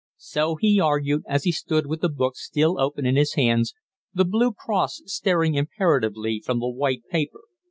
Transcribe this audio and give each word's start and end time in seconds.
So 0.17 0.55
he 0.55 0.79
argued, 0.79 1.21
as 1.27 1.43
he 1.43 1.51
stood 1.51 1.85
with 1.85 2.01
the 2.01 2.09
book 2.09 2.35
still 2.35 2.79
open 2.79 3.05
in 3.05 3.15
his 3.15 3.35
hands, 3.35 3.75
the 4.15 4.25
blue 4.25 4.51
cross 4.51 5.03
staring 5.05 5.53
imperatively 5.53 6.41
from 6.43 6.57
the 6.59 6.69
white 6.69 7.03
paper. 7.11 7.41